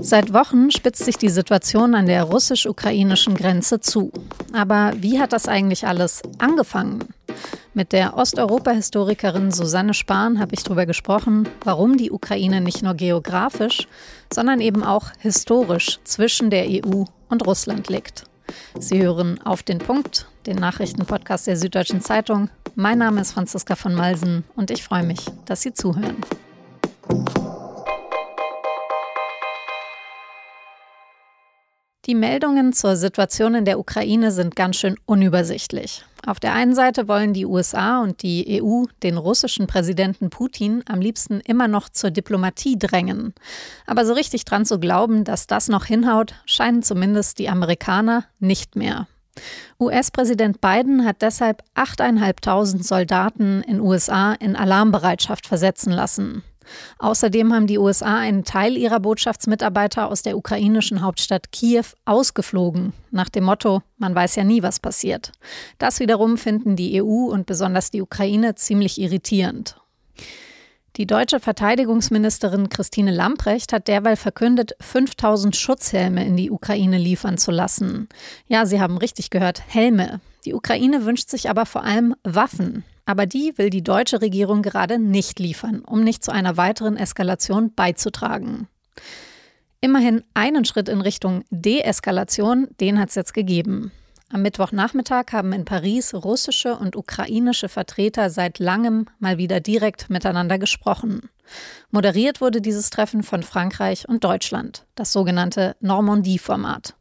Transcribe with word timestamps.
Seit 0.00 0.32
Wochen 0.32 0.70
spitzt 0.70 1.04
sich 1.04 1.16
die 1.16 1.28
Situation 1.28 1.94
an 1.94 2.06
der 2.06 2.22
russisch-ukrainischen 2.24 3.34
Grenze 3.34 3.80
zu. 3.80 4.12
Aber 4.52 4.92
wie 4.96 5.20
hat 5.20 5.32
das 5.32 5.48
eigentlich 5.48 5.86
alles 5.86 6.22
angefangen? 6.38 7.04
Mit 7.74 7.92
der 7.92 8.16
Osteuropa-Historikerin 8.16 9.50
Susanne 9.50 9.94
Spahn 9.94 10.40
habe 10.40 10.54
ich 10.54 10.62
darüber 10.62 10.86
gesprochen, 10.86 11.48
warum 11.64 11.96
die 11.96 12.10
Ukraine 12.10 12.60
nicht 12.60 12.82
nur 12.82 12.94
geografisch, 12.94 13.86
sondern 14.32 14.60
eben 14.60 14.82
auch 14.82 15.10
historisch 15.18 16.00
zwischen 16.04 16.50
der 16.50 16.66
EU 16.68 17.04
und 17.28 17.46
Russland 17.46 17.88
liegt. 17.88 18.24
Sie 18.78 19.02
hören 19.02 19.40
auf 19.44 19.62
den 19.62 19.78
Punkt, 19.78 20.26
den 20.46 20.56
Nachrichtenpodcast 20.56 21.46
der 21.46 21.56
Süddeutschen 21.56 22.00
Zeitung. 22.00 22.50
Mein 22.74 22.98
Name 22.98 23.20
ist 23.20 23.32
Franziska 23.32 23.76
von 23.76 23.94
Malsen 23.94 24.44
und 24.56 24.70
ich 24.70 24.82
freue 24.82 25.02
mich, 25.02 25.20
dass 25.44 25.62
Sie 25.62 25.74
zuhören. 25.74 26.16
Die 32.08 32.14
Meldungen 32.14 32.72
zur 32.72 32.96
Situation 32.96 33.54
in 33.54 33.66
der 33.66 33.78
Ukraine 33.78 34.32
sind 34.32 34.56
ganz 34.56 34.76
schön 34.76 34.96
unübersichtlich. 35.04 36.06
Auf 36.26 36.40
der 36.40 36.54
einen 36.54 36.74
Seite 36.74 37.06
wollen 37.06 37.34
die 37.34 37.44
USA 37.44 38.00
und 38.00 38.22
die 38.22 38.62
EU 38.62 38.84
den 39.02 39.18
russischen 39.18 39.66
Präsidenten 39.66 40.30
Putin 40.30 40.82
am 40.88 41.02
liebsten 41.02 41.40
immer 41.40 41.68
noch 41.68 41.90
zur 41.90 42.10
Diplomatie 42.10 42.78
drängen. 42.78 43.34
Aber 43.86 44.06
so 44.06 44.14
richtig 44.14 44.46
dran 44.46 44.64
zu 44.64 44.80
glauben, 44.80 45.24
dass 45.24 45.46
das 45.46 45.68
noch 45.68 45.84
hinhaut, 45.84 46.34
scheinen 46.46 46.82
zumindest 46.82 47.38
die 47.38 47.50
Amerikaner 47.50 48.24
nicht 48.38 48.74
mehr. 48.74 49.06
US-Präsident 49.78 50.62
Biden 50.62 51.04
hat 51.04 51.20
deshalb 51.20 51.62
8.500 51.74 52.84
Soldaten 52.84 53.60
in 53.68 53.82
USA 53.82 54.32
in 54.32 54.56
Alarmbereitschaft 54.56 55.46
versetzen 55.46 55.92
lassen. 55.92 56.42
Außerdem 56.98 57.52
haben 57.52 57.66
die 57.66 57.78
USA 57.78 58.18
einen 58.18 58.44
Teil 58.44 58.76
ihrer 58.76 59.00
Botschaftsmitarbeiter 59.00 60.08
aus 60.08 60.22
der 60.22 60.36
ukrainischen 60.36 61.02
Hauptstadt 61.02 61.52
Kiew 61.52 61.84
ausgeflogen, 62.04 62.92
nach 63.10 63.28
dem 63.28 63.44
Motto, 63.44 63.82
man 63.96 64.14
weiß 64.14 64.36
ja 64.36 64.44
nie, 64.44 64.62
was 64.62 64.80
passiert. 64.80 65.32
Das 65.78 66.00
wiederum 66.00 66.38
finden 66.38 66.76
die 66.76 67.02
EU 67.02 67.30
und 67.30 67.46
besonders 67.46 67.90
die 67.90 68.02
Ukraine 68.02 68.54
ziemlich 68.54 69.00
irritierend. 69.00 69.76
Die 70.98 71.06
deutsche 71.06 71.38
Verteidigungsministerin 71.38 72.70
Christine 72.70 73.12
Lamprecht 73.12 73.72
hat 73.72 73.86
derweil 73.86 74.16
verkündet, 74.16 74.72
5000 74.80 75.54
Schutzhelme 75.54 76.26
in 76.26 76.36
die 76.36 76.50
Ukraine 76.50 76.98
liefern 76.98 77.38
zu 77.38 77.52
lassen. 77.52 78.08
Ja, 78.48 78.66
Sie 78.66 78.80
haben 78.80 78.98
richtig 78.98 79.30
gehört, 79.30 79.62
Helme. 79.68 80.20
Die 80.44 80.54
Ukraine 80.54 81.04
wünscht 81.04 81.28
sich 81.28 81.48
aber 81.48 81.66
vor 81.66 81.84
allem 81.84 82.16
Waffen. 82.24 82.82
Aber 83.08 83.24
die 83.24 83.56
will 83.56 83.70
die 83.70 83.82
deutsche 83.82 84.20
Regierung 84.20 84.60
gerade 84.60 84.98
nicht 84.98 85.38
liefern, 85.38 85.80
um 85.80 86.04
nicht 86.04 86.22
zu 86.22 86.30
einer 86.30 86.58
weiteren 86.58 86.98
Eskalation 86.98 87.72
beizutragen. 87.74 88.68
Immerhin 89.80 90.24
einen 90.34 90.66
Schritt 90.66 90.90
in 90.90 91.00
Richtung 91.00 91.42
Deeskalation, 91.48 92.68
den 92.82 93.00
hat 93.00 93.08
es 93.08 93.14
jetzt 93.14 93.32
gegeben. 93.32 93.92
Am 94.30 94.42
Mittwochnachmittag 94.42 95.32
haben 95.32 95.54
in 95.54 95.64
Paris 95.64 96.12
russische 96.12 96.76
und 96.76 96.96
ukrainische 96.96 97.70
Vertreter 97.70 98.28
seit 98.28 98.58
langem 98.58 99.06
mal 99.18 99.38
wieder 99.38 99.60
direkt 99.60 100.10
miteinander 100.10 100.58
gesprochen. 100.58 101.30
Moderiert 101.90 102.42
wurde 102.42 102.60
dieses 102.60 102.90
Treffen 102.90 103.22
von 103.22 103.42
Frankreich 103.42 104.06
und 104.06 104.22
Deutschland, 104.22 104.84
das 104.96 105.14
sogenannte 105.14 105.76
Normandie-Format. 105.80 106.94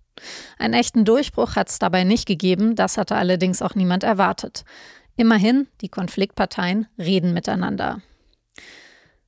Einen 0.58 0.74
echten 0.74 1.04
Durchbruch 1.04 1.58
hat 1.58 1.68
es 1.68 1.80
dabei 1.80 2.06
nicht 2.06 2.26
gegeben, 2.28 2.76
das 2.78 2.98
hatte 2.98 3.18
allerdings 3.18 3.62
auch 3.62 3.76
niemand 3.76 4.06
erwartet. 4.06 4.64
Immerhin, 5.18 5.68
die 5.82 5.90
Konfliktparteien 5.90 6.88
reden 7.00 7.34
miteinander. 7.34 8.02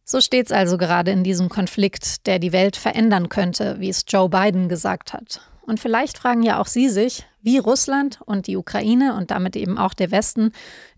So 0.06 0.22
steht 0.22 0.46
es 0.46 0.52
also 0.52 0.78
gerade 0.78 1.12
in 1.12 1.24
diesem 1.24 1.50
Konflikt, 1.50 2.26
der 2.28 2.40
die 2.40 2.52
Welt 2.54 2.78
verändern 2.78 3.30
könnte, 3.30 3.76
wie 3.80 3.90
es 3.90 4.06
Joe 4.08 4.30
Biden 4.30 4.70
gesagt 4.70 5.14
hat. 5.14 5.42
Und 5.64 5.80
vielleicht 5.80 6.18
fragen 6.18 6.44
ja 6.44 6.60
auch 6.60 6.68
Sie 6.68 6.90
sich, 6.90 7.26
wie 7.42 7.58
Russland 7.58 8.20
und 8.26 8.48
die 8.48 8.58
Ukraine 8.58 9.16
und 9.16 9.32
damit 9.32 9.56
eben 9.56 9.78
auch 9.78 9.94
der 9.94 10.12
Westen 10.12 10.52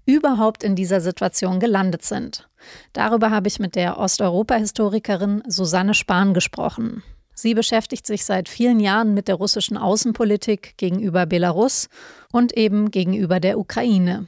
überhaupt 0.06 0.64
in 0.64 0.76
dieser 0.76 1.02
Situation 1.02 1.60
gelandet 1.60 2.04
sind. 2.04 2.50
Darüber 2.94 3.32
habe 3.32 3.48
ich 3.48 3.60
mit 3.60 3.76
der 3.76 3.98
Osteuropa-Historikerin 3.98 5.44
Susanne 5.48 5.94
Spahn 5.94 6.34
gesprochen. 6.34 7.04
Sie 7.34 7.54
beschäftigt 7.54 8.06
sich 8.06 8.26
seit 8.26 8.50
vielen 8.50 8.80
Jahren 8.80 9.14
mit 9.14 9.28
der 9.28 9.36
russischen 9.36 9.78
Außenpolitik 9.78 10.76
gegenüber 10.78 11.26
Belarus 11.26 11.90
und 12.32 12.56
eben 12.58 12.92
gegenüber 12.92 13.40
der 13.40 13.58
Ukraine. 13.58 14.28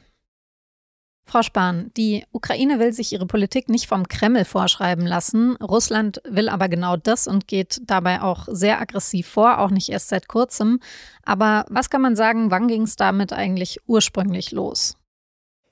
Frau 1.25 1.41
Spahn, 1.41 1.89
die 1.95 2.25
Ukraine 2.31 2.79
will 2.79 2.93
sich 2.93 3.13
ihre 3.13 3.25
Politik 3.25 3.69
nicht 3.69 3.87
vom 3.87 4.07
Kreml 4.07 4.45
vorschreiben 4.45 5.05
lassen. 5.05 5.55
Russland 5.57 6.21
will 6.25 6.49
aber 6.49 6.67
genau 6.67 6.97
das 6.97 7.27
und 7.27 7.47
geht 7.47 7.81
dabei 7.85 8.21
auch 8.21 8.47
sehr 8.51 8.79
aggressiv 8.79 9.27
vor, 9.27 9.59
auch 9.59 9.71
nicht 9.71 9.89
erst 9.89 10.09
seit 10.09 10.27
kurzem. 10.27 10.79
Aber 11.23 11.65
was 11.69 11.89
kann 11.89 12.01
man 12.01 12.15
sagen, 12.15 12.51
wann 12.51 12.67
ging 12.67 12.83
es 12.83 12.97
damit 12.97 13.33
eigentlich 13.33 13.79
ursprünglich 13.87 14.51
los? 14.51 14.95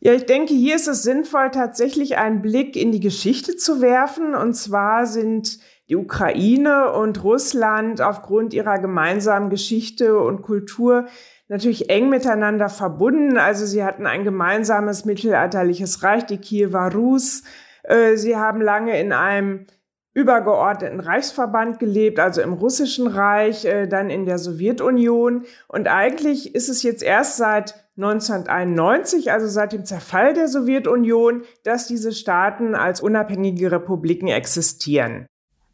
Ja, 0.04 0.14
ich 0.14 0.26
denke, 0.26 0.56
hier 0.56 0.76
ist 0.76 0.88
es 0.88 1.04
sinnvoll, 1.04 1.52
tatsächlich 1.52 2.18
einen 2.18 2.42
Blick 2.42 2.76
in 2.76 2.92
die 2.92 3.00
Geschichte 3.00 3.56
zu 3.56 3.82
werfen. 3.82 4.34
Und 4.34 4.56
zwar 4.56 5.06
sind 5.06 5.60
die 5.90 5.96
Ukraine 5.96 6.92
und 6.94 7.24
Russland 7.24 8.02
aufgrund 8.02 8.56
ihrer 8.56 8.80
gemeinsamen 8.80 9.52
Geschichte 9.52 10.18
und 10.18 10.42
Kultur 10.42 11.06
natürlich 11.52 11.90
eng 11.90 12.10
miteinander 12.10 12.70
verbunden. 12.70 13.38
Also 13.38 13.66
sie 13.66 13.84
hatten 13.84 14.08
ein 14.08 14.24
gemeinsames 14.24 15.04
mittelalterliches 15.04 16.02
Reich, 16.02 16.26
die 16.26 16.38
Kiewer 16.38 16.94
Rus. 16.94 17.44
Äh, 17.84 18.16
sie 18.16 18.38
haben 18.38 18.62
lange 18.62 18.98
in 19.00 19.12
einem 19.12 19.68
übergeordneten 20.14 21.02
Reichsverband 21.02 21.78
gelebt, 21.78 22.20
also 22.20 22.42
im 22.42 22.54
russischen 22.54 23.08
Reich, 23.08 23.66
äh, 23.66 23.88
dann 23.88 24.10
in 24.10 24.26
der 24.26 24.38
Sowjetunion. 24.38 25.44
Und 25.68 25.90
eigentlich 25.90 26.56
ist 26.56 26.70
es 26.70 26.84
jetzt 26.84 27.04
erst 27.04 27.36
seit 27.36 27.76
1991, 27.98 29.34
also 29.34 29.48
seit 29.48 29.74
dem 29.74 29.84
Zerfall 29.84 30.34
der 30.34 30.48
Sowjetunion, 30.48 31.44
dass 31.66 31.86
diese 31.86 32.14
Staaten 32.14 32.76
als 32.76 33.02
unabhängige 33.02 33.74
Republiken 33.74 34.30
existieren. 34.30 35.28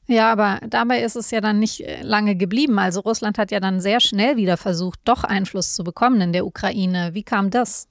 Ja, 0.07 0.31
aber 0.31 0.61
dabei 0.67 1.03
ist 1.03 1.17
es 1.17 1.31
ja 1.31 1.41
dann 1.41 1.59
nicht 1.59 1.81
äh, 1.81 2.01
lange 2.01 2.35
geblieben. 2.37 2.79
Also 2.79 3.01
Russland 3.01 3.37
hat 3.37 3.51
ja 3.51 3.59
dann 3.59 3.81
sehr 3.81 3.99
schnell 3.99 4.37
wieder 4.37 4.55
versucht, 4.55 4.99
doch 5.03 5.25
Einfluss 5.25 5.73
zu 5.73 5.83
bekommen 5.83 6.21
in 6.21 6.33
der 6.33 6.45
Ukraine. 6.45 7.09
Wie 7.13 7.23
kam 7.23 7.49
das? 7.49 7.89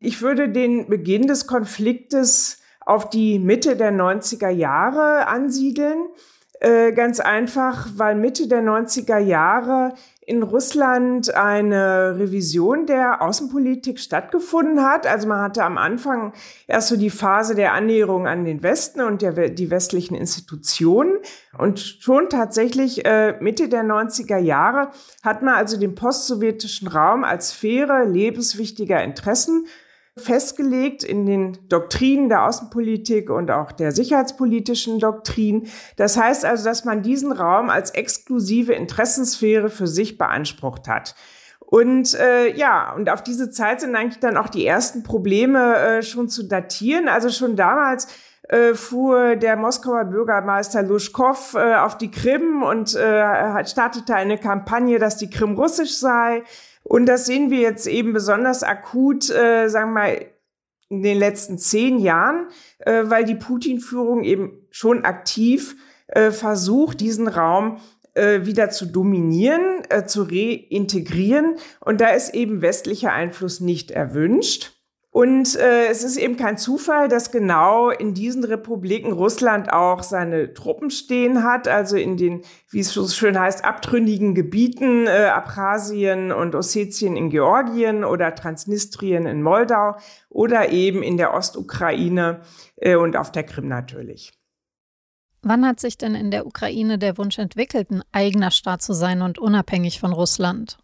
Ich 0.00 0.22
würde 0.22 0.48
den 0.48 0.88
Beginn 0.88 1.26
des 1.26 1.46
Konfliktes 1.46 2.60
auf 2.80 3.10
die 3.10 3.38
Mitte 3.38 3.76
der 3.76 3.92
90er 3.92 4.48
Jahre 4.48 5.28
ansiedeln. 5.28 6.08
Äh, 6.62 6.92
ganz 6.92 7.18
einfach, 7.18 7.88
weil 7.96 8.14
Mitte 8.14 8.46
der 8.46 8.62
90er 8.62 9.18
Jahre 9.18 9.94
in 10.24 10.44
Russland 10.44 11.34
eine 11.34 12.16
Revision 12.16 12.86
der 12.86 13.20
Außenpolitik 13.20 13.98
stattgefunden 13.98 14.80
hat. 14.80 15.04
Also 15.04 15.26
man 15.26 15.40
hatte 15.40 15.64
am 15.64 15.76
Anfang 15.76 16.32
erst 16.68 16.86
so 16.86 16.96
die 16.96 17.10
Phase 17.10 17.56
der 17.56 17.72
Annäherung 17.72 18.28
an 18.28 18.44
den 18.44 18.62
Westen 18.62 19.00
und 19.00 19.22
der, 19.22 19.48
die 19.48 19.70
westlichen 19.72 20.14
Institutionen. 20.14 21.18
Und 21.58 21.80
schon 21.80 22.28
tatsächlich 22.28 23.04
äh, 23.04 23.36
Mitte 23.40 23.68
der 23.68 23.82
90er 23.82 24.38
Jahre 24.38 24.92
hat 25.24 25.42
man 25.42 25.54
also 25.54 25.76
den 25.76 25.96
postsowjetischen 25.96 26.86
Raum 26.86 27.24
als 27.24 27.48
Sphäre 27.48 28.04
lebenswichtiger 28.04 29.02
Interessen 29.02 29.66
festgelegt 30.16 31.02
in 31.02 31.24
den 31.24 31.58
Doktrinen 31.68 32.28
der 32.28 32.44
Außenpolitik 32.44 33.30
und 33.30 33.50
auch 33.50 33.72
der 33.72 33.92
sicherheitspolitischen 33.92 34.98
Doktrin. 34.98 35.68
Das 35.96 36.18
heißt 36.18 36.44
also, 36.44 36.64
dass 36.64 36.84
man 36.84 37.02
diesen 37.02 37.32
Raum 37.32 37.70
als 37.70 37.90
exklusive 37.90 38.74
Interessensphäre 38.74 39.70
für 39.70 39.86
sich 39.86 40.18
beansprucht 40.18 40.86
hat. 40.86 41.14
Und 41.60 42.12
äh, 42.14 42.54
ja, 42.54 42.92
und 42.92 43.08
auf 43.08 43.22
diese 43.22 43.50
Zeit 43.50 43.80
sind 43.80 43.96
eigentlich 43.96 44.20
dann 44.20 44.36
auch 44.36 44.50
die 44.50 44.66
ersten 44.66 45.02
Probleme 45.02 45.76
äh, 45.76 46.02
schon 46.02 46.28
zu 46.28 46.42
datieren. 46.42 47.08
Also 47.08 47.30
schon 47.30 47.56
damals 47.56 48.08
äh, 48.48 48.74
fuhr 48.74 49.36
der 49.36 49.56
Moskauer 49.56 50.04
Bürgermeister 50.04 50.82
Luschkow 50.82 51.54
äh, 51.54 51.76
auf 51.76 51.96
die 51.96 52.10
Krim 52.10 52.62
und 52.62 52.94
äh, 52.94 53.64
startete 53.64 54.14
eine 54.14 54.36
Kampagne, 54.36 54.98
dass 54.98 55.16
die 55.16 55.30
Krim 55.30 55.54
russisch 55.54 55.96
sei. 55.96 56.42
Und 56.82 57.06
das 57.06 57.26
sehen 57.26 57.50
wir 57.50 57.60
jetzt 57.60 57.86
eben 57.86 58.12
besonders 58.12 58.62
akut, 58.62 59.30
äh, 59.30 59.68
sagen 59.68 59.90
wir 59.90 60.00
mal, 60.00 60.26
in 60.88 61.02
den 61.02 61.18
letzten 61.18 61.56
zehn 61.56 61.98
Jahren, 61.98 62.48
äh, 62.80 63.04
weil 63.04 63.24
die 63.24 63.34
Putin-Führung 63.34 64.24
eben 64.24 64.66
schon 64.70 65.04
aktiv 65.04 65.76
äh, 66.08 66.30
versucht, 66.30 67.00
diesen 67.00 67.28
Raum 67.28 67.78
äh, 68.14 68.44
wieder 68.44 68.68
zu 68.68 68.86
dominieren, 68.86 69.82
äh, 69.88 70.04
zu 70.04 70.24
reintegrieren. 70.24 71.56
Und 71.80 72.02
da 72.02 72.08
ist 72.08 72.34
eben 72.34 72.60
westlicher 72.60 73.12
Einfluss 73.12 73.60
nicht 73.60 73.90
erwünscht. 73.90 74.81
Und 75.12 75.56
äh, 75.56 75.88
es 75.88 76.04
ist 76.04 76.16
eben 76.16 76.38
kein 76.38 76.56
Zufall, 76.56 77.06
dass 77.06 77.30
genau 77.30 77.90
in 77.90 78.14
diesen 78.14 78.44
Republiken 78.44 79.12
Russland 79.12 79.70
auch 79.70 80.02
seine 80.02 80.54
Truppen 80.54 80.90
stehen 80.90 81.44
hat, 81.44 81.68
also 81.68 81.98
in 81.98 82.16
den, 82.16 82.40
wie 82.70 82.80
es 82.80 82.94
so 82.94 83.06
schön 83.06 83.38
heißt, 83.38 83.62
abtrünnigen 83.62 84.34
Gebieten, 84.34 85.06
äh, 85.06 85.26
Abchasien 85.26 86.32
und 86.32 86.54
Ossetien 86.54 87.14
in 87.14 87.28
Georgien 87.28 88.04
oder 88.04 88.34
Transnistrien 88.34 89.26
in 89.26 89.42
Moldau 89.42 89.96
oder 90.30 90.70
eben 90.70 91.02
in 91.02 91.18
der 91.18 91.34
Ostukraine 91.34 92.40
äh, 92.76 92.96
und 92.96 93.14
auf 93.14 93.30
der 93.30 93.42
Krim 93.42 93.68
natürlich. 93.68 94.32
Wann 95.42 95.66
hat 95.66 95.78
sich 95.78 95.98
denn 95.98 96.14
in 96.14 96.30
der 96.30 96.46
Ukraine 96.46 96.96
der 96.96 97.18
Wunsch 97.18 97.38
entwickelt, 97.38 97.90
ein 97.90 98.02
eigener 98.12 98.50
Staat 98.50 98.80
zu 98.80 98.94
sein 98.94 99.20
und 99.20 99.38
unabhängig 99.38 100.00
von 100.00 100.14
Russland? 100.14 100.78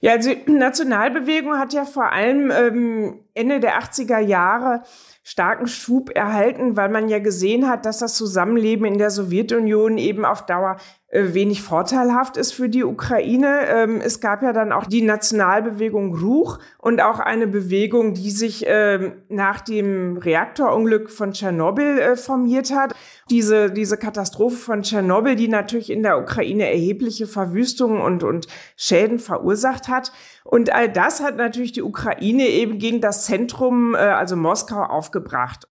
Ja, 0.00 0.12
also 0.12 0.34
die 0.34 0.52
Nationalbewegung 0.52 1.58
hat 1.58 1.72
ja 1.72 1.84
vor 1.84 2.12
allem 2.12 2.50
ähm, 2.50 3.20
Ende 3.34 3.60
der 3.60 3.78
80er 3.80 4.18
Jahre 4.18 4.82
starken 5.26 5.66
Schub 5.66 6.10
erhalten, 6.14 6.76
weil 6.76 6.90
man 6.90 7.08
ja 7.08 7.18
gesehen 7.18 7.66
hat, 7.66 7.86
dass 7.86 7.98
das 7.98 8.14
Zusammenleben 8.14 8.84
in 8.84 8.98
der 8.98 9.10
Sowjetunion 9.10 9.96
eben 9.96 10.26
auf 10.26 10.44
Dauer 10.44 10.76
äh, 11.14 11.32
wenig 11.32 11.62
vorteilhaft 11.62 12.36
ist 12.36 12.52
für 12.52 12.68
die 12.68 12.82
Ukraine. 12.82 13.60
Ähm, 13.68 14.00
es 14.04 14.20
gab 14.20 14.42
ja 14.42 14.52
dann 14.52 14.72
auch 14.72 14.84
die 14.84 15.00
Nationalbewegung 15.00 16.14
Ruch 16.16 16.58
und 16.76 17.00
auch 17.00 17.20
eine 17.20 17.46
Bewegung, 17.46 18.14
die 18.14 18.32
sich 18.32 18.64
ähm, 18.66 19.12
nach 19.28 19.60
dem 19.60 20.16
Reaktorunglück 20.16 21.08
von 21.08 21.32
Tschernobyl 21.32 22.00
äh, 22.00 22.16
formiert 22.16 22.74
hat. 22.74 22.94
Diese, 23.30 23.70
diese 23.70 23.96
Katastrophe 23.96 24.56
von 24.56 24.82
Tschernobyl, 24.82 25.36
die 25.36 25.48
natürlich 25.48 25.90
in 25.90 26.02
der 26.02 26.18
Ukraine 26.18 26.68
erhebliche 26.68 27.26
Verwüstungen 27.26 28.02
und, 28.02 28.24
und 28.24 28.48
Schäden 28.76 29.18
verursacht 29.18 29.88
hat. 29.88 30.10
Und 30.42 30.74
all 30.74 30.90
das 30.90 31.22
hat 31.22 31.36
natürlich 31.36 31.72
die 31.72 31.82
Ukraine 31.82 32.48
eben 32.48 32.78
gegen 32.78 33.00
das 33.00 33.24
Zentrum, 33.24 33.94
äh, 33.94 33.98
also 33.98 34.36
Moskau, 34.36 34.82
aufgebracht. 35.14 35.66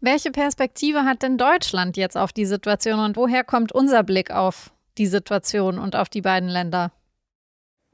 Welche 0.00 0.30
Perspektive 0.30 1.04
hat 1.04 1.22
denn 1.22 1.36
Deutschland 1.36 1.96
jetzt 1.96 2.16
auf 2.16 2.32
die 2.32 2.46
Situation 2.46 3.00
und 3.00 3.16
woher 3.16 3.44
kommt 3.44 3.72
unser 3.72 4.02
Blick 4.02 4.30
auf 4.30 4.72
die 4.96 5.06
Situation 5.06 5.78
und 5.78 5.94
auf 5.94 6.08
die 6.08 6.22
beiden 6.22 6.48
Länder? 6.48 6.90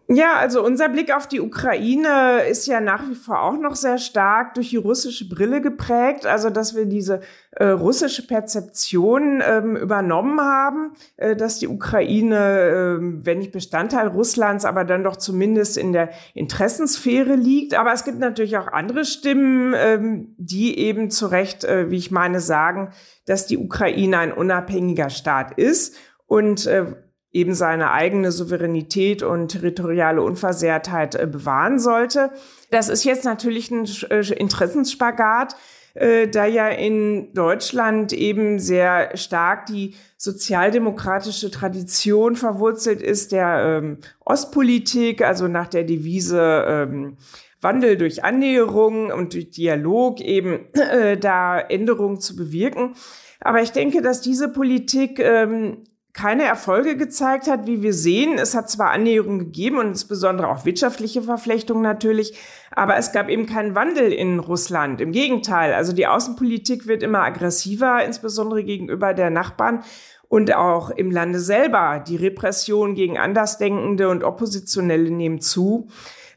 Ja, 0.09 0.37
also 0.37 0.65
unser 0.65 0.89
Blick 0.89 1.13
auf 1.13 1.27
die 1.27 1.41
Ukraine 1.41 2.43
ist 2.49 2.69
ja 2.69 2.81
nach 2.81 3.09
wie 3.09 3.17
vor 3.17 3.43
auch 3.43 3.59
noch 3.59 3.75
sehr 3.75 3.99
stark 3.99 4.55
durch 4.55 4.71
die 4.71 4.77
russische 4.77 5.29
Brille 5.29 5.61
geprägt. 5.61 6.27
Also, 6.27 6.49
dass 6.49 6.77
wir 6.77 6.87
diese 6.87 7.23
äh, 7.51 7.67
russische 7.67 8.25
Perzeption 8.25 9.43
ähm, 9.45 9.75
übernommen 9.75 10.41
haben, 10.41 10.93
äh, 11.17 11.35
dass 11.35 11.59
die 11.59 11.67
Ukraine, 11.67 12.37
äh, 12.37 12.99
wenn 13.01 13.39
nicht 13.39 13.51
Bestandteil 13.51 14.07
Russlands, 14.07 14.65
aber 14.65 14.85
dann 14.85 15.03
doch 15.03 15.17
zumindest 15.17 15.77
in 15.77 15.93
der 15.93 16.11
Interessensphäre 16.35 17.35
liegt. 17.35 17.75
Aber 17.75 17.93
es 17.93 18.05
gibt 18.05 18.21
natürlich 18.21 18.57
auch 18.59 18.69
andere 18.69 19.05
Stimmen, 19.05 19.75
ähm, 19.77 20.37
die 20.39 20.79
eben 20.79 21.11
zu 21.11 21.27
Recht, 21.27 21.65
äh, 21.65 21.91
wie 21.91 21.97
ich 21.97 22.13
meine, 22.13 22.39
sagen, 22.39 22.93
dass 23.27 23.47
die 23.47 23.59
Ukraine 23.59 24.19
ein 24.19 24.33
unabhängiger 24.33 25.11
Staat 25.11 25.59
ist 25.59 25.97
und 26.29 26.67
äh, 26.69 26.95
eben 27.37 27.55
seine 27.55 27.91
eigene 27.91 28.33
Souveränität 28.33 29.23
und 29.23 29.49
territoriale 29.49 30.23
Unversehrtheit 30.23 31.15
äh, 31.15 31.27
bewahren 31.27 31.79
sollte. 31.79 32.31
Das 32.71 32.89
ist 32.89 33.05
jetzt 33.05 33.25
natürlich 33.25 33.71
ein 33.71 33.87
äh, 34.09 34.33
Interessensspagat, 34.33 35.55
äh, 35.93 36.29
da 36.29 36.47
ja 36.47 36.69
in 36.69 37.35
Deutschland 37.35 38.15
eben 38.15 38.59
sehr 38.59 39.15
stark 39.19 39.67
die 39.67 39.95
sozialdemokratische 40.17 41.51
Tradition 41.51 42.37
verwurzelt 42.37 43.03
ist 43.03 43.33
der 43.33 43.81
ähm, 43.83 43.99
Ostpolitik, 44.25 45.23
also 45.23 45.47
nach 45.47 45.69
der 45.69 45.85
Devise 45.85 46.65
ähm, 46.67 47.19
Wandel 47.61 47.99
durch 47.99 48.25
Annäherung 48.25 49.11
und 49.11 49.35
durch 49.35 49.51
Dialog 49.51 50.21
eben 50.23 50.73
äh, 50.75 51.19
da 51.19 51.61
Änderungen 51.61 52.19
zu 52.19 52.35
bewirken. 52.35 52.95
Aber 53.41 53.61
ich 53.61 53.73
denke, 53.73 54.01
dass 54.01 54.23
diese 54.23 54.49
Politik 54.49 55.19
ähm, 55.19 55.85
keine 56.17 56.45
Erfolge 56.45 56.97
gezeigt 56.97 57.47
hat, 57.47 57.67
wie 57.67 57.83
wir 57.83 57.93
sehen. 57.93 58.39
Es 58.39 58.55
hat 58.55 58.71
zwar 58.71 58.91
Annäherungen 58.91 59.39
gegeben 59.39 59.79
und 59.79 59.89
insbesondere 59.89 60.49
auch 60.49 60.65
wirtschaftliche 60.65 61.21
Verflechtungen 61.21 61.83
natürlich, 61.83 62.39
aber 62.71 62.97
es 62.97 63.13
gab 63.13 63.29
eben 63.29 63.45
keinen 63.45 63.75
Wandel 63.75 64.13
in 64.13 64.39
Russland. 64.39 65.03
Im 65.03 65.13
Gegenteil, 65.13 65.75
also 65.75 65.93
die 65.93 66.07
Außenpolitik 66.07 66.87
wird 66.87 67.03
immer 67.03 67.21
aggressiver, 67.21 68.03
insbesondere 68.03 68.65
gegenüber 68.65 69.13
der 69.13 69.29
Nachbarn 69.29 69.85
und 70.29 70.55
auch 70.55 70.89
im 70.89 71.11
Lande 71.11 71.39
selber. 71.39 72.03
Die 72.07 72.17
Repression 72.17 72.95
gegen 72.95 73.19
Andersdenkende 73.19 74.09
und 74.09 74.25
Oppositionelle 74.25 75.11
nehmen 75.11 75.43
zu. 75.43 75.89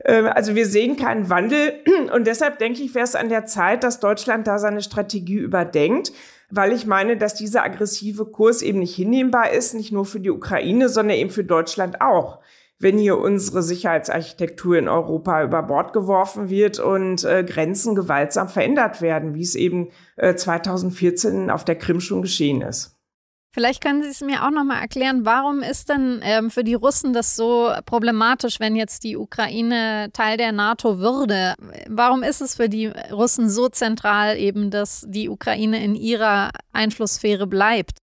Ähm, 0.03 0.27
also 0.27 0.55
wir 0.55 0.65
sehen 0.65 0.97
keinen 0.97 1.29
Wandel 1.29 1.79
und 2.13 2.27
deshalb 2.27 2.59
denke 2.59 2.81
ich, 2.81 2.93
wäre 2.95 3.05
es 3.05 3.15
an 3.15 3.29
der 3.29 3.45
Zeit, 3.45 3.85
dass 3.85 4.01
Deutschland 4.01 4.45
da 4.45 4.59
seine 4.59 4.81
Strategie 4.81 5.37
überdenkt 5.37 6.11
weil 6.49 6.71
ich 6.71 6.85
meine, 6.85 7.17
dass 7.17 7.35
dieser 7.35 7.63
aggressive 7.63 8.25
Kurs 8.25 8.61
eben 8.61 8.79
nicht 8.79 8.95
hinnehmbar 8.95 9.51
ist, 9.51 9.73
nicht 9.73 9.91
nur 9.91 10.05
für 10.05 10.19
die 10.19 10.31
Ukraine, 10.31 10.89
sondern 10.89 11.17
eben 11.17 11.29
für 11.29 11.43
Deutschland 11.43 12.01
auch. 12.01 12.39
Wenn 12.79 12.97
hier 12.97 13.17
unsere 13.17 13.61
Sicherheitsarchitektur 13.61 14.77
in 14.77 14.87
Europa 14.87 15.43
über 15.43 15.61
Bord 15.63 15.91
geworfen 15.91 16.49
wird 16.49 16.79
und 16.79 17.23
äh, 17.25 17.43
Grenzen 17.43 17.93
gewaltsam 17.93 18.47
verändert 18.47 19.01
werden, 19.01 19.35
wie 19.35 19.41
es 19.41 19.55
eben 19.55 19.89
äh, 20.15 20.35
2014 20.35 21.49
auf 21.49 21.65
der 21.65 21.75
Krim 21.75 21.99
schon 21.99 22.21
geschehen 22.21 22.61
ist. 22.61 22.98
Vielleicht 23.51 23.81
können 23.81 24.03
Sie 24.03 24.09
es 24.09 24.21
mir 24.21 24.45
auch 24.45 24.51
noch 24.51 24.63
mal 24.63 24.79
erklären, 24.79 25.25
warum 25.25 25.61
ist 25.61 25.89
denn 25.89 26.19
ähm, 26.23 26.51
für 26.51 26.63
die 26.63 26.75
Russen 26.75 27.13
das 27.13 27.35
so 27.35 27.71
problematisch, 27.85 28.59
wenn 28.59 28.75
jetzt 28.75 29.03
die 29.03 29.17
Ukraine 29.17 30.09
Teil 30.13 30.37
der 30.37 30.51
NATO 30.51 30.99
würde? 30.99 31.55
Warum 31.87 32.21
ist 32.21 32.41
es 32.41 32.55
für 32.55 32.69
die 32.69 32.87
Russen 33.11 33.49
so 33.49 33.67
zentral 33.67 34.37
eben, 34.37 34.69
dass 34.69 35.03
die 35.07 35.29
Ukraine 35.29 35.83
in 35.83 35.95
ihrer 35.95 36.51
Einflusssphäre 36.73 37.47
bleibt? 37.47 37.97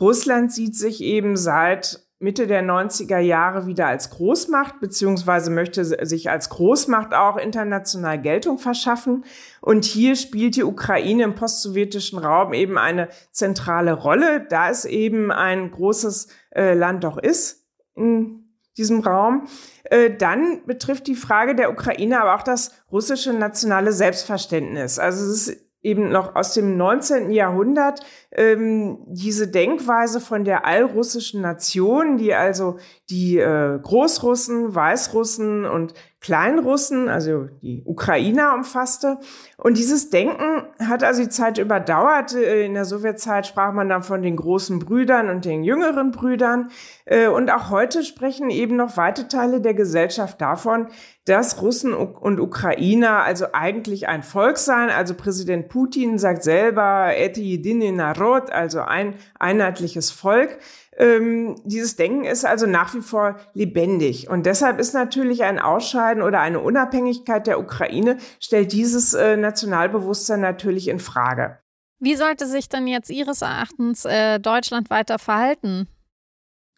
Russland 0.00 0.52
sieht 0.52 0.74
sich 0.74 1.00
eben 1.00 1.36
seit 1.36 2.00
Mitte 2.22 2.46
der 2.46 2.62
90er 2.62 3.18
Jahre 3.18 3.66
wieder 3.66 3.88
als 3.88 4.10
Großmacht, 4.10 4.78
beziehungsweise 4.78 5.50
möchte 5.50 5.84
sich 5.84 6.30
als 6.30 6.50
Großmacht 6.50 7.14
auch 7.14 7.36
international 7.36 8.22
Geltung 8.22 8.58
verschaffen. 8.58 9.24
Und 9.60 9.84
hier 9.84 10.14
spielt 10.14 10.54
die 10.54 10.62
Ukraine 10.62 11.24
im 11.24 11.34
postsowjetischen 11.34 12.20
Raum 12.20 12.52
eben 12.52 12.78
eine 12.78 13.08
zentrale 13.32 13.92
Rolle, 13.94 14.46
da 14.48 14.70
es 14.70 14.84
eben 14.84 15.32
ein 15.32 15.72
großes 15.72 16.28
äh, 16.50 16.74
Land 16.74 17.02
doch 17.02 17.18
ist 17.18 17.66
in 17.96 18.54
diesem 18.78 19.00
Raum. 19.00 19.48
Äh, 19.82 20.16
dann 20.16 20.64
betrifft 20.64 21.08
die 21.08 21.16
Frage 21.16 21.56
der 21.56 21.72
Ukraine 21.72 22.20
aber 22.20 22.36
auch 22.36 22.44
das 22.44 22.70
russische 22.92 23.32
nationale 23.32 23.92
Selbstverständnis. 23.92 25.00
Also 25.00 25.24
es 25.24 25.48
ist 25.48 25.71
eben 25.82 26.10
noch 26.10 26.36
aus 26.36 26.54
dem 26.54 26.76
19. 26.76 27.30
Jahrhundert 27.30 28.00
ähm, 28.30 28.98
diese 29.06 29.48
Denkweise 29.48 30.20
von 30.20 30.44
der 30.44 30.64
allrussischen 30.64 31.40
Nation, 31.40 32.16
die 32.16 32.34
also 32.34 32.78
die 33.10 33.38
äh, 33.38 33.78
Großrussen, 33.80 34.74
Weißrussen 34.74 35.64
und 35.64 35.94
Kleinrussen, 36.22 37.08
also 37.08 37.48
die 37.62 37.82
Ukrainer 37.84 38.54
umfasste. 38.54 39.18
Und 39.56 39.76
dieses 39.76 40.08
Denken 40.08 40.62
hat 40.78 41.02
also 41.02 41.22
die 41.22 41.28
Zeit 41.28 41.58
überdauert. 41.58 42.32
Äh, 42.34 42.64
in 42.64 42.74
der 42.74 42.84
Sowjetzeit 42.84 43.46
sprach 43.46 43.72
man 43.72 43.88
dann 43.88 44.04
von 44.04 44.22
den 44.22 44.36
großen 44.36 44.78
Brüdern 44.78 45.28
und 45.28 45.44
den 45.44 45.64
jüngeren 45.64 46.12
Brüdern. 46.12 46.70
Äh, 47.06 47.26
und 47.26 47.50
auch 47.50 47.70
heute 47.70 48.04
sprechen 48.04 48.50
eben 48.50 48.76
noch 48.76 48.96
weite 48.96 49.26
Teile 49.26 49.60
der 49.60 49.74
Gesellschaft 49.74 50.40
davon, 50.40 50.86
dass 51.24 51.60
Russen 51.60 51.92
und 51.92 52.38
Ukrainer 52.38 53.24
also 53.24 53.46
eigentlich 53.52 54.06
ein 54.08 54.22
Volk 54.22 54.58
seien. 54.58 54.90
Also 54.90 55.14
Präsident 55.14 55.68
Putin 55.68 56.18
sagt 56.18 56.44
selber, 56.44 57.16
Eti 57.16 57.42
jedine 57.42 57.90
Narod, 57.90 58.50
also 58.52 58.80
ein 58.80 59.14
einheitliches 59.40 60.12
Volk. 60.12 60.58
Ähm, 60.96 61.56
dieses 61.64 61.96
Denken 61.96 62.24
ist 62.24 62.44
also 62.44 62.66
nach 62.66 62.94
wie 62.94 63.00
vor 63.00 63.38
lebendig. 63.54 64.28
Und 64.28 64.46
deshalb 64.46 64.78
ist 64.78 64.92
natürlich 64.92 65.42
ein 65.42 65.58
Ausscheiden 65.58 66.22
oder 66.22 66.40
eine 66.40 66.60
Unabhängigkeit 66.60 67.46
der 67.46 67.60
Ukraine, 67.60 68.18
stellt 68.40 68.72
dieses 68.72 69.14
äh, 69.14 69.36
Nationalbewusstsein 69.36 70.40
natürlich 70.40 70.88
in 70.88 70.98
Frage. 70.98 71.58
Wie 71.98 72.16
sollte 72.16 72.46
sich 72.46 72.68
denn 72.68 72.86
jetzt 72.86 73.10
Ihres 73.10 73.42
Erachtens 73.42 74.04
äh, 74.04 74.40
Deutschland 74.40 74.90
weiter 74.90 75.18
verhalten? 75.18 75.88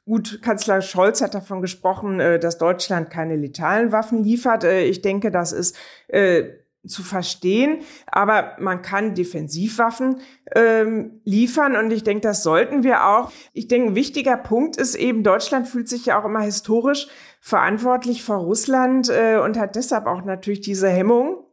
Gut, 0.06 0.42
Kanzler 0.42 0.82
Scholz 0.82 1.22
hat 1.22 1.34
davon 1.34 1.62
gesprochen, 1.62 2.20
äh, 2.20 2.38
dass 2.38 2.58
Deutschland 2.58 3.10
keine 3.10 3.36
letalen 3.36 3.90
Waffen 3.90 4.22
liefert. 4.22 4.62
Äh, 4.62 4.84
ich 4.84 5.00
denke, 5.00 5.30
das 5.30 5.52
ist 5.52 5.76
äh, 6.08 6.44
zu 6.86 7.02
verstehen, 7.02 7.80
aber 8.06 8.56
man 8.58 8.82
kann 8.82 9.14
Defensivwaffen 9.14 10.20
ähm, 10.54 11.20
liefern 11.24 11.76
und 11.76 11.90
ich 11.90 12.04
denke, 12.04 12.22
das 12.22 12.42
sollten 12.42 12.82
wir 12.82 13.06
auch. 13.06 13.32
Ich 13.52 13.68
denke, 13.68 13.92
ein 13.92 13.94
wichtiger 13.94 14.36
Punkt 14.36 14.76
ist 14.76 14.94
eben, 14.94 15.22
Deutschland 15.22 15.68
fühlt 15.68 15.88
sich 15.88 16.06
ja 16.06 16.20
auch 16.20 16.24
immer 16.24 16.42
historisch 16.42 17.08
verantwortlich 17.40 18.22
vor 18.22 18.36
Russland 18.36 19.08
äh, 19.10 19.38
und 19.38 19.58
hat 19.58 19.76
deshalb 19.76 20.06
auch 20.06 20.24
natürlich 20.24 20.60
diese 20.60 20.88
Hemmung. 20.88 21.44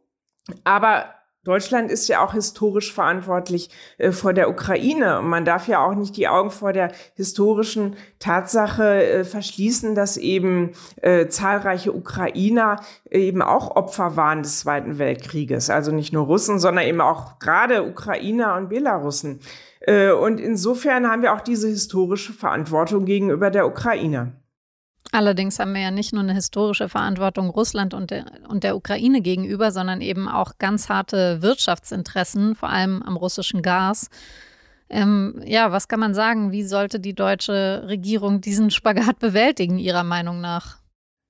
Aber 0.64 1.06
Deutschland 1.44 1.90
ist 1.90 2.06
ja 2.08 2.24
auch 2.24 2.34
historisch 2.34 2.92
verantwortlich 2.92 3.68
äh, 3.98 4.12
vor 4.12 4.32
der 4.32 4.48
Ukraine. 4.48 5.18
Und 5.18 5.26
man 5.26 5.44
darf 5.44 5.66
ja 5.66 5.84
auch 5.84 5.94
nicht 5.94 6.16
die 6.16 6.28
Augen 6.28 6.50
vor 6.50 6.72
der 6.72 6.92
historischen 7.14 7.96
Tatsache 8.20 9.04
äh, 9.04 9.24
verschließen, 9.24 9.96
dass 9.96 10.16
eben 10.16 10.72
äh, 11.00 11.26
zahlreiche 11.26 11.92
Ukrainer 11.92 12.76
eben 13.10 13.42
auch 13.42 13.74
Opfer 13.74 14.16
waren 14.16 14.42
des 14.42 14.60
Zweiten 14.60 14.98
Weltkrieges. 14.98 15.68
Also 15.68 15.90
nicht 15.90 16.12
nur 16.12 16.26
Russen, 16.26 16.60
sondern 16.60 16.86
eben 16.86 17.00
auch 17.00 17.40
gerade 17.40 17.88
Ukrainer 17.88 18.54
und 18.56 18.68
Belarussen. 18.68 19.40
Äh, 19.80 20.12
und 20.12 20.38
insofern 20.38 21.08
haben 21.08 21.22
wir 21.22 21.34
auch 21.34 21.40
diese 21.40 21.66
historische 21.66 22.32
Verantwortung 22.32 23.04
gegenüber 23.04 23.50
der 23.50 23.66
Ukraine. 23.66 24.32
Allerdings 25.12 25.58
haben 25.58 25.74
wir 25.74 25.82
ja 25.82 25.90
nicht 25.90 26.14
nur 26.14 26.22
eine 26.22 26.32
historische 26.32 26.88
Verantwortung 26.88 27.50
Russland 27.50 27.92
und 27.92 28.10
der, 28.10 28.24
und 28.48 28.64
der 28.64 28.74
Ukraine 28.74 29.20
gegenüber, 29.20 29.70
sondern 29.70 30.00
eben 30.00 30.26
auch 30.26 30.56
ganz 30.58 30.88
harte 30.88 31.42
Wirtschaftsinteressen, 31.42 32.54
vor 32.54 32.70
allem 32.70 33.02
am 33.02 33.16
russischen 33.16 33.60
Gas. 33.60 34.08
Ähm, 34.88 35.42
ja, 35.44 35.70
was 35.70 35.86
kann 35.86 36.00
man 36.00 36.14
sagen? 36.14 36.50
Wie 36.50 36.64
sollte 36.64 36.98
die 36.98 37.14
deutsche 37.14 37.84
Regierung 37.88 38.40
diesen 38.40 38.70
Spagat 38.70 39.18
bewältigen, 39.18 39.78
Ihrer 39.78 40.02
Meinung 40.02 40.40
nach? 40.40 40.78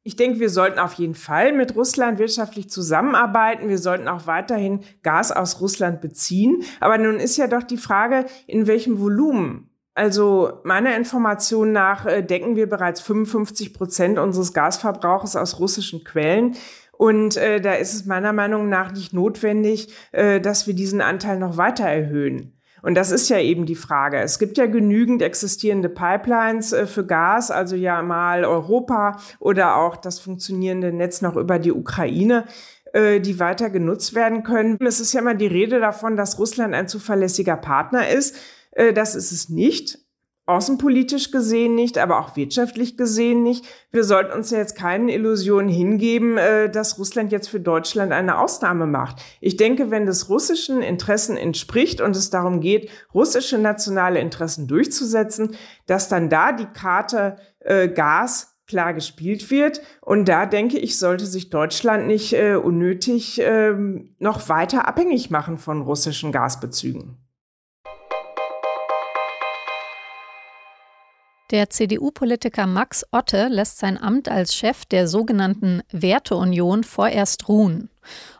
Ich 0.04 0.14
denke, 0.14 0.38
wir 0.38 0.50
sollten 0.50 0.78
auf 0.78 0.94
jeden 0.94 1.14
Fall 1.14 1.52
mit 1.52 1.74
Russland 1.74 2.20
wirtschaftlich 2.20 2.68
zusammenarbeiten. 2.70 3.68
Wir 3.68 3.78
sollten 3.78 4.08
auch 4.08 4.26
weiterhin 4.26 4.80
Gas 5.02 5.32
aus 5.32 5.60
Russland 5.60 6.00
beziehen. 6.00 6.62
Aber 6.80 6.98
nun 6.98 7.20
ist 7.20 7.36
ja 7.36 7.48
doch 7.48 7.62
die 7.62 7.76
Frage, 7.76 8.26
in 8.46 8.68
welchem 8.68 9.00
Volumen. 9.00 9.71
Also 9.94 10.60
meiner 10.64 10.96
Information 10.96 11.72
nach 11.72 12.06
äh, 12.06 12.22
decken 12.22 12.56
wir 12.56 12.68
bereits 12.68 13.00
55 13.02 13.74
Prozent 13.74 14.18
unseres 14.18 14.54
Gasverbrauchs 14.54 15.36
aus 15.36 15.60
russischen 15.60 16.02
Quellen. 16.04 16.56
Und 16.92 17.36
äh, 17.36 17.60
da 17.60 17.74
ist 17.74 17.94
es 17.94 18.06
meiner 18.06 18.32
Meinung 18.32 18.68
nach 18.68 18.92
nicht 18.92 19.12
notwendig, 19.12 19.92
äh, 20.12 20.40
dass 20.40 20.66
wir 20.66 20.74
diesen 20.74 21.00
Anteil 21.00 21.38
noch 21.38 21.56
weiter 21.56 21.84
erhöhen. 21.84 22.54
Und 22.80 22.96
das 22.96 23.12
ist 23.12 23.28
ja 23.28 23.38
eben 23.38 23.64
die 23.64 23.76
Frage. 23.76 24.18
Es 24.18 24.38
gibt 24.38 24.58
ja 24.58 24.66
genügend 24.66 25.22
existierende 25.22 25.88
Pipelines 25.88 26.72
äh, 26.72 26.86
für 26.86 27.04
Gas, 27.04 27.50
also 27.50 27.76
ja 27.76 28.02
mal 28.02 28.44
Europa 28.44 29.18
oder 29.40 29.76
auch 29.76 29.96
das 29.96 30.20
funktionierende 30.20 30.92
Netz 30.92 31.22
noch 31.22 31.36
über 31.36 31.58
die 31.58 31.72
Ukraine 31.72 32.44
äh, 32.92 33.20
die 33.20 33.40
weiter 33.40 33.70
genutzt 33.70 34.14
werden 34.14 34.42
können. 34.42 34.76
Es 34.80 35.00
ist 35.00 35.12
ja 35.14 35.20
immer 35.20 35.34
die 35.34 35.46
Rede 35.46 35.80
davon, 35.80 36.16
dass 36.16 36.38
Russland 36.38 36.74
ein 36.74 36.88
zuverlässiger 36.88 37.56
Partner 37.56 38.08
ist. 38.08 38.36
Äh, 38.72 38.92
das 38.92 39.14
ist 39.14 39.32
es 39.32 39.48
nicht 39.48 39.98
außenpolitisch 40.46 41.30
gesehen 41.30 41.74
nicht, 41.74 41.98
aber 41.98 42.18
auch 42.18 42.36
wirtschaftlich 42.36 42.96
gesehen 42.96 43.42
nicht. 43.42 43.64
Wir 43.92 44.02
sollten 44.02 44.32
uns 44.32 44.50
ja 44.50 44.58
jetzt 44.58 44.76
keine 44.76 45.14
Illusionen 45.14 45.68
hingeben, 45.68 46.36
äh, 46.36 46.68
dass 46.68 46.98
Russland 46.98 47.30
jetzt 47.30 47.48
für 47.48 47.60
Deutschland 47.60 48.12
eine 48.12 48.38
Ausnahme 48.38 48.86
macht. 48.86 49.22
Ich 49.40 49.56
denke, 49.56 49.90
wenn 49.90 50.04
das 50.04 50.28
russischen 50.28 50.82
Interessen 50.82 51.36
entspricht 51.36 52.00
und 52.00 52.16
es 52.16 52.30
darum 52.30 52.60
geht, 52.60 52.90
russische 53.14 53.58
nationale 53.58 54.18
Interessen 54.18 54.66
durchzusetzen, 54.66 55.54
dass 55.86 56.08
dann 56.08 56.28
da 56.28 56.52
die 56.52 56.66
Karte 56.66 57.36
äh, 57.60 57.88
Gas 57.88 58.56
klar 58.66 58.94
gespielt 58.94 59.50
wird. 59.50 59.80
Und 60.00 60.28
da 60.28 60.46
denke 60.46 60.78
ich, 60.78 60.98
sollte 60.98 61.26
sich 61.26 61.50
Deutschland 61.50 62.06
nicht 62.06 62.34
unnötig 62.34 63.40
äh, 63.40 63.74
noch 64.18 64.48
weiter 64.48 64.88
abhängig 64.88 65.30
machen 65.30 65.58
von 65.58 65.82
russischen 65.82 66.32
Gasbezügen. 66.32 67.21
Der 71.52 71.68
CDU-Politiker 71.68 72.66
Max 72.66 73.04
Otte 73.12 73.48
lässt 73.48 73.78
sein 73.78 74.02
Amt 74.02 74.26
als 74.26 74.54
Chef 74.54 74.86
der 74.86 75.06
sogenannten 75.06 75.82
Werteunion 75.92 76.82
vorerst 76.82 77.46
ruhen. 77.46 77.90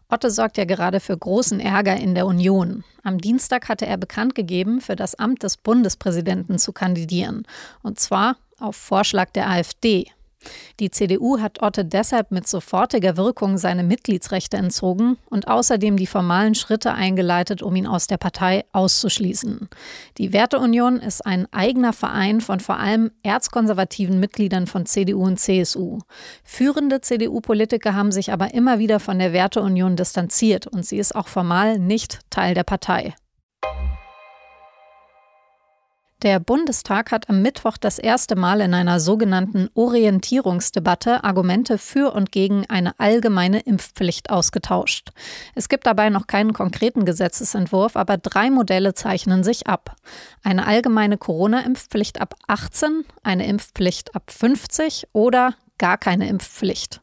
Otte 0.09 0.31
sorgt 0.31 0.57
ja 0.57 0.65
gerade 0.65 0.99
für 0.99 1.19
großen 1.19 1.61
Ärger 1.61 1.95
in 1.95 2.15
der 2.15 2.25
Union. 2.25 2.85
Am 3.03 3.19
Dienstag 3.19 3.69
hatte 3.69 3.85
er 3.85 3.99
bekannt 3.99 4.35
gegeben, 4.35 4.81
für 4.81 4.97
das 4.97 5.15
Amt 5.15 5.43
des 5.43 5.59
Bundespräsidenten 5.59 6.59
zu 6.59 6.73
kandidieren. 6.73 7.47
Und 7.83 8.01
zwar 8.01 8.37
auf 8.59 8.77
Vorschlag 8.77 9.31
der 9.33 9.51
AfD. 9.51 10.07
Die 10.81 10.91
CDU 10.91 11.41
hat 11.41 11.63
Otte 11.63 11.85
deshalb 11.85 12.31
mit 12.31 12.49
sofortiger 12.49 13.17
Wirkung 13.17 13.59
seine 13.59 13.83
Mitgliedsrechte 13.83 14.57
entzogen 14.57 15.17
und 15.29 15.49
außerdem 15.49 15.97
die 15.97 16.07
formalen 16.07 16.55
Schritte 16.55 16.93
eingeleitet, 16.95 17.63
um 17.63 17.77
ihn 17.77 17.87
aus 17.87 18.07
der 18.07 18.17
Partei 18.17 18.65
auszuschließen. 18.73 19.69
Die 20.19 20.33
Werteunion 20.33 20.97
ist 20.97 21.25
ein 21.25 21.47
eigener 21.53 21.93
Verein 21.93 22.41
von 22.41 22.61
vor 22.61 22.79
allem 22.79 23.11
erzkonservativen 23.23 24.19
Mitgliedern 24.19 24.67
von 24.67 24.87
CDU 24.87 25.25
und 25.25 25.39
CSU. 25.39 25.99
Führende 26.45 27.01
CDU-Politiker 27.01 27.95
haben 27.95 28.13
sich 28.13 28.33
aber 28.33 28.55
immer 28.55 28.79
wieder 28.79 29.01
von 29.01 29.19
der 29.19 29.33
Werteunion 29.33 29.97
distanziert 29.97 30.67
und 30.67 30.85
sie 30.85 30.99
ist 30.99 31.15
auch 31.15 31.29
formal 31.29 31.79
nicht 31.79 32.21
Teil 32.31 32.55
der 32.55 32.65
Partei. 32.65 33.15
Der 36.23 36.39
Bundestag 36.39 37.11
hat 37.11 37.29
am 37.29 37.43
Mittwoch 37.43 37.77
das 37.77 37.99
erste 37.99 38.37
Mal 38.37 38.61
in 38.61 38.75
einer 38.75 39.01
sogenannten 39.01 39.69
Orientierungsdebatte 39.75 41.25
Argumente 41.25 41.79
für 41.79 42.15
und 42.15 42.31
gegen 42.31 42.65
eine 42.71 42.97
allgemeine 43.01 43.59
Impfpflicht 43.59 44.31
ausgetauscht. 44.31 45.11
Es 45.57 45.69
gibt 45.69 45.85
dabei 45.85 46.11
noch 46.11 46.29
keinen 46.29 46.53
konkreten 46.53 47.05
Gesetzesentwurf, 47.05 47.97
aber 47.97 48.19
drei 48.19 48.51
Modelle 48.51 48.95
zeichnen 48.95 49.43
sich 49.43 49.67
ab. 49.67 49.97
Eine 50.45 50.65
allgemeine 50.65 51.19
Corona-Impfpflicht 51.19 52.21
ab 52.21 52.37
18, 52.47 53.05
eine 53.25 53.45
Impfpflicht 53.49 54.15
ab 54.15 54.31
50 54.31 55.09
oder 55.13 55.55
gar 55.83 55.99
keine 55.99 56.29
Impfpflicht. 56.29 57.01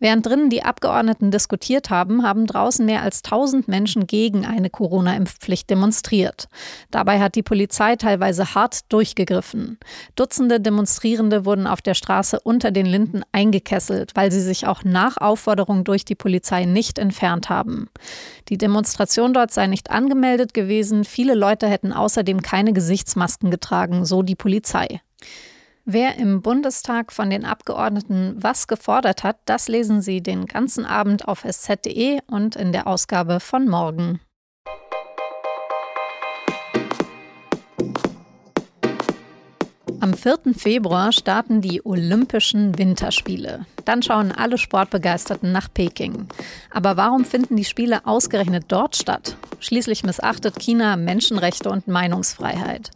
Während 0.00 0.26
drinnen 0.26 0.50
die 0.50 0.62
Abgeordneten 0.62 1.30
diskutiert 1.30 1.88
haben, 1.88 2.22
haben 2.24 2.46
draußen 2.46 2.84
mehr 2.84 3.00
als 3.00 3.24
1000 3.24 3.68
Menschen 3.68 4.06
gegen 4.06 4.44
eine 4.44 4.68
Corona-Impfpflicht 4.68 5.70
demonstriert. 5.70 6.46
Dabei 6.90 7.20
hat 7.20 7.36
die 7.36 7.42
Polizei 7.42 7.96
teilweise 7.96 8.54
hart 8.54 8.92
durchgegriffen. 8.92 9.78
Dutzende 10.14 10.60
Demonstrierende 10.60 11.46
wurden 11.46 11.66
auf 11.66 11.80
der 11.80 11.94
Straße 11.94 12.38
unter 12.40 12.70
den 12.70 12.84
Linden 12.84 13.22
eingekesselt, 13.32 14.12
weil 14.14 14.30
sie 14.30 14.42
sich 14.42 14.66
auch 14.66 14.84
nach 14.84 15.16
Aufforderung 15.16 15.84
durch 15.84 16.04
die 16.04 16.14
Polizei 16.14 16.66
nicht 16.66 16.98
entfernt 16.98 17.48
haben. 17.48 17.88
Die 18.50 18.58
Demonstration 18.58 19.32
dort 19.32 19.52
sei 19.52 19.68
nicht 19.68 19.90
angemeldet 19.90 20.52
gewesen, 20.52 21.04
viele 21.04 21.34
Leute 21.34 21.66
hätten 21.66 21.94
außerdem 21.94 22.42
keine 22.42 22.74
Gesichtsmasken 22.74 23.50
getragen, 23.50 24.04
so 24.04 24.20
die 24.20 24.36
Polizei. 24.36 25.00
Wer 25.90 26.18
im 26.18 26.42
Bundestag 26.42 27.14
von 27.14 27.30
den 27.30 27.46
Abgeordneten 27.46 28.34
was 28.36 28.66
gefordert 28.66 29.24
hat, 29.24 29.38
das 29.46 29.68
lesen 29.68 30.02
Sie 30.02 30.22
den 30.22 30.44
ganzen 30.44 30.84
Abend 30.84 31.26
auf 31.26 31.46
sz.de 31.46 32.18
und 32.26 32.56
in 32.56 32.72
der 32.72 32.86
Ausgabe 32.86 33.40
von 33.40 33.66
morgen. 33.66 34.20
Am 40.00 40.12
4. 40.12 40.52
Februar 40.54 41.10
starten 41.10 41.62
die 41.62 41.80
Olympischen 41.86 42.76
Winterspiele. 42.76 43.64
Dann 43.86 44.02
schauen 44.02 44.30
alle 44.30 44.58
Sportbegeisterten 44.58 45.52
nach 45.52 45.72
Peking. 45.72 46.28
Aber 46.70 46.98
warum 46.98 47.24
finden 47.24 47.56
die 47.56 47.64
Spiele 47.64 48.04
ausgerechnet 48.04 48.66
dort 48.68 48.94
statt? 48.94 49.38
Schließlich 49.60 50.04
missachtet 50.04 50.58
China 50.58 50.96
Menschenrechte 50.96 51.70
und 51.70 51.88
Meinungsfreiheit. 51.88 52.90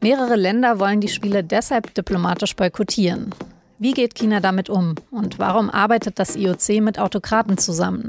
Mehrere 0.00 0.36
Länder 0.36 0.78
wollen 0.78 1.00
die 1.00 1.08
Spiele 1.08 1.44
deshalb 1.44 1.94
diplomatisch 1.94 2.56
boykottieren. 2.56 3.34
Wie 3.78 3.92
geht 3.92 4.14
China 4.14 4.40
damit 4.40 4.70
um 4.70 4.94
und 5.10 5.38
warum 5.38 5.68
arbeitet 5.68 6.18
das 6.18 6.34
IOC 6.34 6.80
mit 6.80 6.98
Autokraten 6.98 7.58
zusammen? 7.58 8.08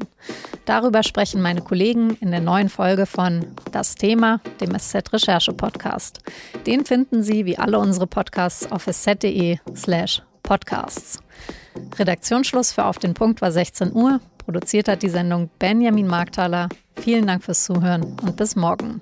Darüber 0.64 1.04
sprechen 1.04 1.42
meine 1.42 1.62
Kollegen 1.62 2.12
in 2.22 2.32
der 2.32 2.40
neuen 2.40 2.70
Folge 2.70 3.06
von 3.06 3.48
Das 3.74 3.96
Thema, 3.96 4.40
dem 4.62 4.78
SZ 4.80 5.12
Recherche 5.12 5.52
Podcast. 5.52 6.22
Den 6.66 6.86
finden 6.86 7.22
Sie 7.22 7.46
wie 7.46 7.58
alle 7.58 7.80
unsere 7.80 8.08
Podcasts 8.08 8.72
auf 8.72 8.88
sz.de/slash 8.88 10.22
podcasts. 10.42 11.20
Redaktionsschluss 12.00 12.72
für 12.72 12.86
Auf 12.86 12.98
den 12.98 13.14
Punkt 13.14 13.42
war 13.42 13.52
16 13.52 13.92
Uhr. 13.94 14.22
Produziert 14.38 14.88
hat 14.88 15.04
die 15.04 15.10
Sendung 15.10 15.50
Benjamin 15.60 16.08
Markthaler. 16.08 16.70
Vielen 17.02 17.28
Dank 17.28 17.44
fürs 17.44 17.64
Zuhören 17.64 18.04
und 18.22 18.36
bis 18.36 18.56
morgen. 18.56 19.00